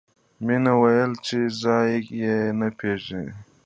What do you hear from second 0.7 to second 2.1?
وویل چې ځای